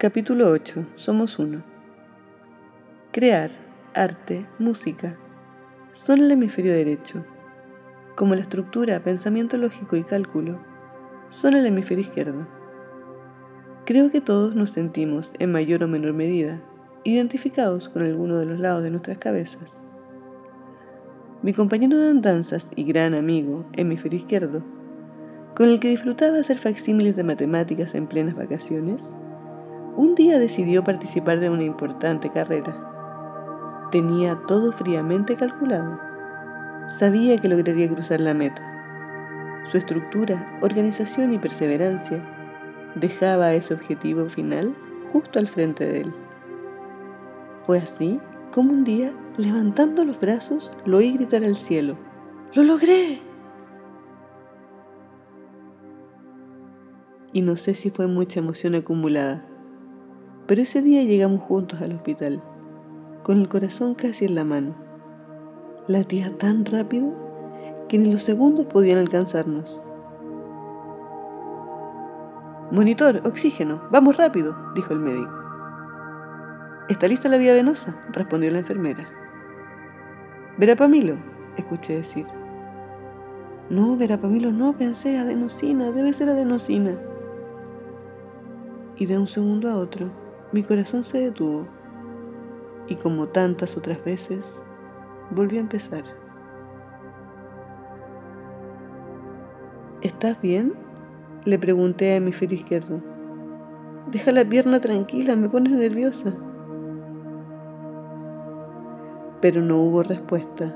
[0.00, 0.86] Capítulo 8.
[0.94, 1.64] Somos uno.
[3.10, 3.50] Crear,
[3.94, 5.18] arte, música,
[5.90, 7.26] son el hemisferio derecho,
[8.14, 10.60] como la estructura, pensamiento lógico y cálculo
[11.30, 12.46] son el hemisferio izquierdo.
[13.86, 16.62] Creo que todos nos sentimos, en mayor o menor medida,
[17.02, 19.84] identificados con alguno de los lados de nuestras cabezas.
[21.42, 24.62] Mi compañero de andanzas y gran amigo, hemisferio izquierdo,
[25.56, 29.02] con el que disfrutaba hacer facsímiles de matemáticas en plenas vacaciones,
[29.98, 33.88] un día decidió participar de una importante carrera.
[33.90, 35.98] Tenía todo fríamente calculado.
[37.00, 38.62] Sabía que lograría cruzar la meta.
[39.64, 42.22] Su estructura, organización y perseverancia
[42.94, 44.72] dejaba ese objetivo final
[45.12, 46.14] justo al frente de él.
[47.66, 48.20] Fue así
[48.54, 51.98] como un día, levantando los brazos, lo oí gritar al cielo.
[52.54, 53.18] ¡Lo logré!
[57.32, 59.44] Y no sé si fue mucha emoción acumulada
[60.48, 62.42] pero ese día llegamos juntos al hospital,
[63.22, 64.74] con el corazón casi en la mano.
[65.86, 67.12] Latía tan rápido
[67.86, 69.84] que ni los segundos podían alcanzarnos.
[72.70, 75.34] Monitor, oxígeno, vamos rápido, dijo el médico.
[76.88, 78.00] ¿Está lista la vía venosa?
[78.12, 79.06] respondió la enfermera.
[80.56, 81.16] Verapamilo,
[81.58, 82.26] escuché decir.
[83.68, 86.96] No, verapamilo no, pensé, adenosina, debe ser adenosina.
[88.96, 90.10] Y de un segundo a otro,
[90.52, 91.66] mi corazón se detuvo
[92.86, 94.62] y como tantas otras veces,
[95.30, 96.04] volvió a empezar.
[100.00, 100.72] ¿Estás bien?
[101.44, 103.00] Le pregunté a hemisferio izquierdo.
[104.10, 106.32] Deja la pierna tranquila, me pones nerviosa.
[109.42, 110.74] Pero no hubo respuesta.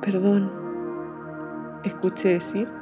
[0.00, 0.50] Perdón,
[1.82, 2.79] escuché decir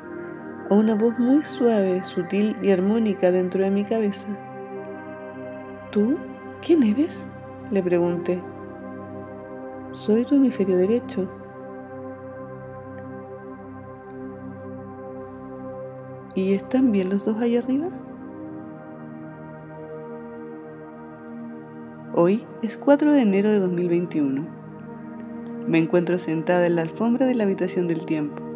[0.70, 4.26] a una voz muy suave, sutil y armónica dentro de mi cabeza.
[5.90, 6.18] ¿Tú?
[6.60, 7.26] ¿Quién eres?
[7.70, 8.42] Le pregunté.
[9.92, 11.28] Soy tu hemisferio derecho.
[16.34, 17.88] ¿Y están bien los dos ahí arriba?
[22.14, 24.46] Hoy es 4 de enero de 2021.
[25.66, 28.48] Me encuentro sentada en la alfombra de la habitación del tiempo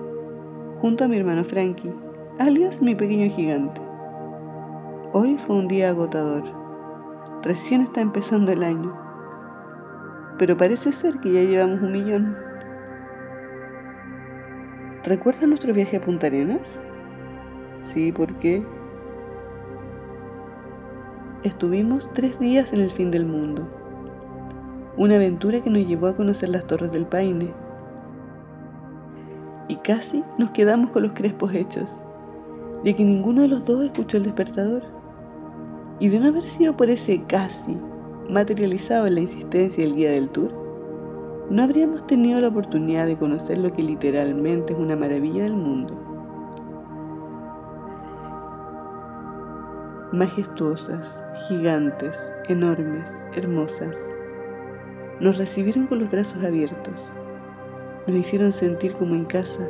[0.83, 1.93] junto a mi hermano Frankie,
[2.39, 3.81] alias mi pequeño gigante.
[5.13, 6.43] Hoy fue un día agotador.
[7.43, 8.97] Recién está empezando el año.
[10.39, 12.37] Pero parece ser que ya llevamos un millón.
[15.05, 16.81] ¿Recuerdas nuestro viaje a Punta Arenas?
[17.83, 18.65] Sí, ¿por qué?
[21.43, 23.69] Estuvimos tres días en el fin del mundo.
[24.97, 27.53] Una aventura que nos llevó a conocer las Torres del Paine,
[29.69, 32.01] y casi nos quedamos con los crespos hechos,
[32.85, 34.83] de que ninguno de los dos escuchó el despertador.
[36.01, 37.79] Y de no haber sido por ese casi
[38.29, 40.53] materializado en la insistencia del guía del tour,
[41.51, 45.95] no habríamos tenido la oportunidad de conocer lo que literalmente es una maravilla del mundo.
[50.13, 52.17] Majestuosas, gigantes,
[52.49, 53.97] enormes, hermosas,
[55.21, 57.17] nos recibieron con los brazos abiertos
[58.07, 59.61] nos hicieron sentir como en casa,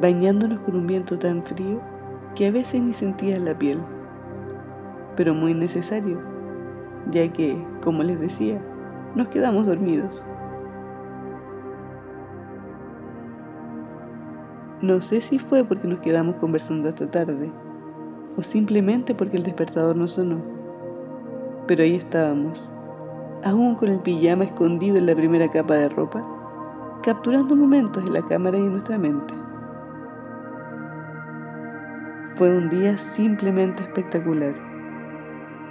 [0.00, 1.80] bañándonos con un viento tan frío
[2.36, 3.80] que a veces ni sentías la piel,
[5.16, 6.20] pero muy necesario,
[7.10, 8.62] ya que, como les decía,
[9.16, 10.24] nos quedamos dormidos.
[14.80, 17.50] No sé si fue porque nos quedamos conversando hasta tarde,
[18.36, 20.40] o simplemente porque el despertador no sonó,
[21.66, 22.72] pero ahí estábamos,
[23.42, 26.24] aún con el pijama escondido en la primera capa de ropa
[27.06, 29.32] capturando momentos en la cámara y en nuestra mente.
[32.36, 34.54] Fue un día simplemente espectacular.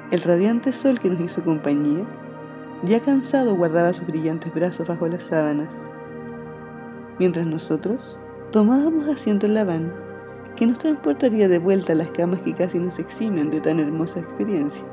[0.09, 2.03] El radiante sol que nos hizo compañía,
[2.81, 5.69] ya cansado, guardaba sus brillantes brazos bajo las sábanas,
[7.19, 8.19] mientras nosotros
[8.51, 9.93] tomábamos asiento en la van
[10.55, 14.21] que nos transportaría de vuelta a las camas que casi nos eximen de tan hermosa
[14.21, 14.85] experiencia.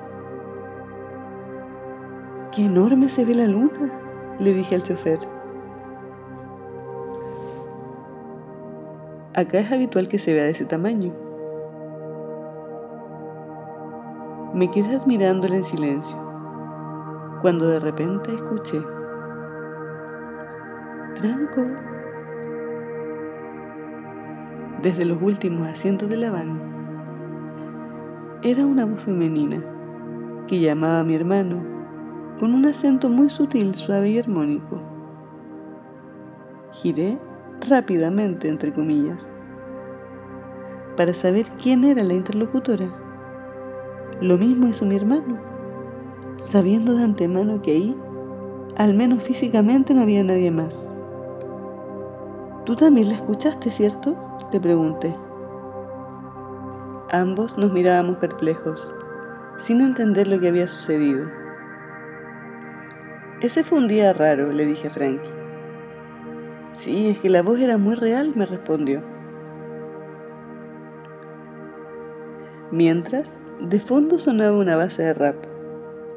[2.54, 3.90] ¡Qué enorme se ve la luna!
[4.38, 5.20] le dije al chofer.
[9.32, 11.31] Acá es habitual que se vea de ese tamaño.
[14.54, 16.16] Me quedé admirándola en silencio,
[17.40, 18.82] cuando de repente escuché,
[21.14, 21.62] Franco,
[24.82, 26.60] desde los últimos asientos de la van,
[28.42, 29.64] era una voz femenina
[30.46, 31.62] que llamaba a mi hermano
[32.38, 34.82] con un acento muy sutil, suave y armónico.
[36.72, 37.18] Giré
[37.68, 39.32] rápidamente, entre comillas.
[40.96, 43.01] para saber quién era la interlocutora.
[44.22, 45.36] Lo mismo hizo mi hermano,
[46.38, 47.96] sabiendo de antemano que ahí,
[48.76, 50.88] al menos físicamente, no había nadie más.
[52.64, 54.16] ¿Tú también la escuchaste, cierto?
[54.52, 55.12] Le pregunté.
[57.10, 58.94] Ambos nos mirábamos perplejos,
[59.58, 61.26] sin entender lo que había sucedido.
[63.40, 65.30] Ese fue un día raro, le dije a Frankie.
[66.74, 69.02] Sí, es que la voz era muy real, me respondió.
[72.72, 73.28] Mientras,
[73.60, 75.36] de fondo sonaba una base de rap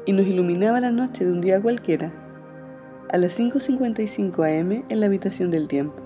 [0.06, 2.14] y nos iluminaba la noche de un día cualquiera,
[3.10, 6.00] a las 5.55 am en la habitación del tiempo.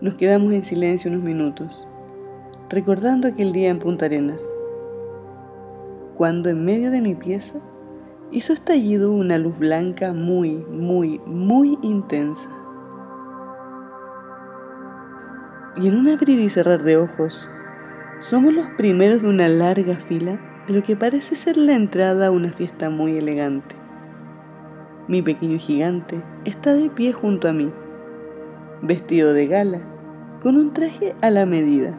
[0.00, 1.88] Nos quedamos en silencio unos minutos,
[2.68, 4.40] recordando aquel día en Punta Arenas,
[6.14, 7.58] cuando en medio de mi pieza
[8.30, 12.48] hizo estallido una luz blanca muy, muy, muy intensa.
[15.76, 17.48] Y en un abrir y cerrar de ojos,
[18.20, 22.30] somos los primeros de una larga fila de lo que parece ser la entrada a
[22.30, 23.74] una fiesta muy elegante.
[25.08, 27.72] Mi pequeño gigante está de pie junto a mí,
[28.82, 29.80] vestido de gala,
[30.42, 31.98] con un traje a la medida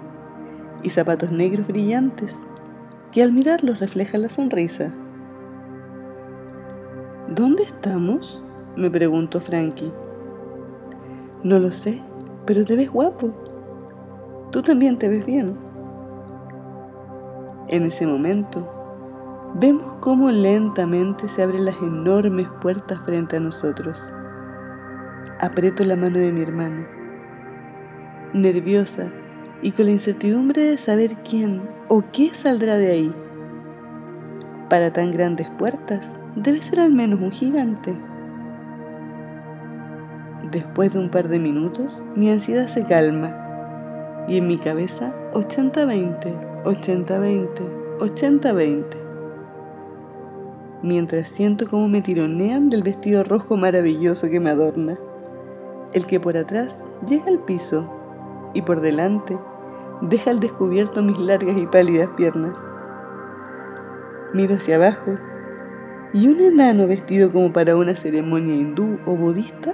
[0.83, 2.35] y zapatos negros brillantes
[3.12, 4.94] que al mirarlos reflejan la sonrisa.
[7.27, 8.44] ¿Dónde estamos?
[8.75, 9.91] me preguntó Frankie.
[11.44, 12.01] No lo sé,
[12.45, 13.33] pero te ves guapo.
[14.51, 15.70] Tú también te ves bien.
[17.71, 18.68] En ese momento,
[19.56, 23.97] vemos cómo lentamente se abren las enormes puertas frente a nosotros.
[25.39, 26.85] Aprieto la mano de mi hermano,
[28.33, 29.09] nerviosa
[29.62, 33.15] y con la incertidumbre de saber quién o qué saldrá de ahí.
[34.69, 37.97] Para tan grandes puertas, debe ser al menos un gigante.
[40.51, 46.50] Después de un par de minutos, mi ansiedad se calma y en mi cabeza 80-20
[46.63, 48.85] 80-20, 80-20.
[50.83, 54.99] Mientras siento cómo me tironean del vestido rojo maravilloso que me adorna,
[55.93, 57.89] el que por atrás llega al piso
[58.53, 59.39] y por delante
[60.01, 62.53] deja al descubierto mis largas y pálidas piernas.
[64.33, 65.17] Miro hacia abajo
[66.13, 69.73] y un enano vestido como para una ceremonia hindú o budista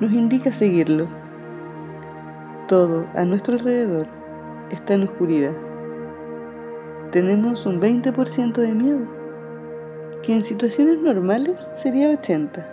[0.00, 1.06] nos indica seguirlo.
[2.66, 4.08] Todo a nuestro alrededor
[4.70, 5.67] está en oscuridad
[7.10, 9.06] tenemos un 20% de miedo,
[10.22, 12.64] que en situaciones normales sería 80%.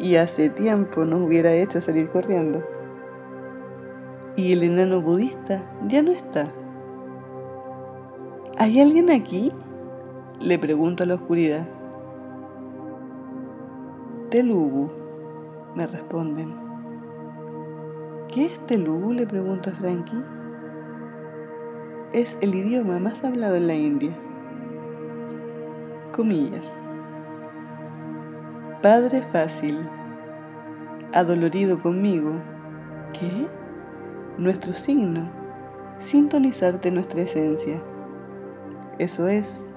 [0.00, 2.64] Y hace tiempo nos hubiera hecho salir corriendo.
[4.36, 6.52] Y el enano budista ya no está.
[8.58, 9.52] ¿Hay alguien aquí?
[10.40, 11.68] Le pregunto a la oscuridad.
[14.30, 14.90] Telugu,
[15.76, 16.52] me responden.
[18.32, 19.12] ¿Qué es Telugu?
[19.12, 20.24] le pregunto a Frankie
[22.14, 24.16] es el idioma más hablado en la India.
[26.12, 26.64] Comillas.
[28.82, 29.80] Padre fácil,
[31.12, 32.34] adolorido conmigo,
[33.12, 33.48] ¿qué?
[34.38, 35.28] Nuestro signo,
[35.98, 37.82] sintonizarte nuestra esencia.
[39.00, 39.68] Eso es,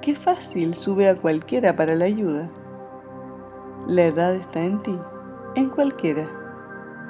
[0.00, 2.48] qué fácil sube a cualquiera para la ayuda.
[3.86, 4.98] La edad está en ti,
[5.54, 6.26] en cualquiera.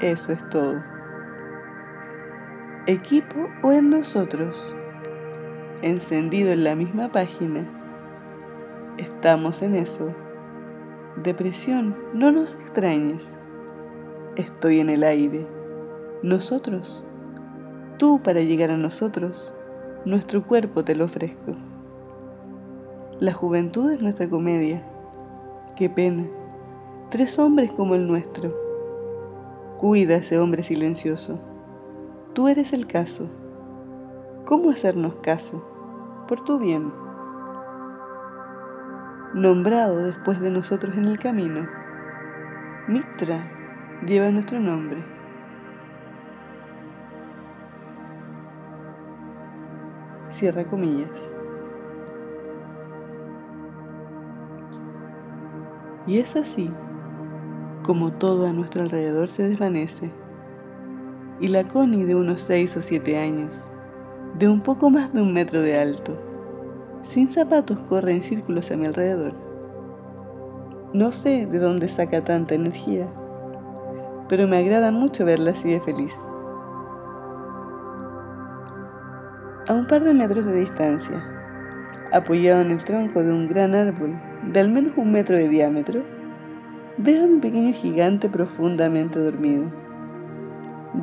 [0.00, 0.97] Eso es todo
[2.86, 4.74] equipo o en nosotros,
[5.82, 7.68] encendido en la misma página.
[8.96, 10.14] Estamos en eso.
[11.22, 13.22] Depresión, no nos extrañes.
[14.36, 15.46] Estoy en el aire.
[16.22, 17.04] Nosotros.
[17.98, 19.54] Tú para llegar a nosotros.
[20.04, 21.56] Nuestro cuerpo te lo ofrezco.
[23.20, 24.84] La juventud es nuestra comedia.
[25.76, 26.26] Qué pena.
[27.10, 28.54] Tres hombres como el nuestro.
[29.78, 31.38] Cuida ese hombre silencioso.
[32.38, 33.28] Tú eres el caso.
[34.44, 35.60] ¿Cómo hacernos caso?
[36.28, 36.92] Por tu bien.
[39.34, 41.66] Nombrado después de nosotros en el camino.
[42.86, 43.44] Mitra
[44.06, 45.02] lleva nuestro nombre.
[50.30, 51.10] Cierra comillas.
[56.06, 56.70] Y es así
[57.82, 60.12] como todo a nuestro alrededor se desvanece
[61.40, 63.54] y la Connie de unos seis o siete años,
[64.38, 66.18] de un poco más de un metro de alto,
[67.04, 69.34] sin zapatos corre en círculos a mi alrededor.
[70.92, 73.06] No sé de dónde saca tanta energía,
[74.28, 76.14] pero me agrada mucho verla así de feliz.
[79.68, 81.22] A un par de metros de distancia,
[82.12, 86.02] apoyado en el tronco de un gran árbol de al menos un metro de diámetro,
[86.96, 89.70] veo a un pequeño gigante profundamente dormido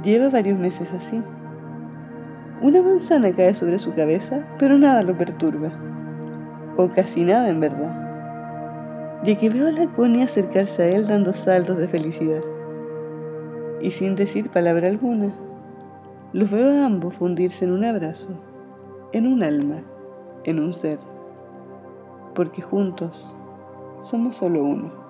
[0.04, 1.22] Lleva varios meses así,
[2.62, 5.72] Una manzana cae sobre su cabeza, pero nada lo perturba.
[6.76, 9.22] O casi nada en verdad.
[9.24, 12.42] Ya que veo a la Connie acercarse a él dando saltos de felicidad.
[13.82, 15.36] Y sin decir palabra alguna,
[16.34, 18.30] los veo a ambos fundirse en un abrazo,
[19.12, 19.84] en un alma,
[20.46, 20.98] en un ser.
[22.34, 23.36] Porque juntos
[24.02, 25.05] somos solo uno.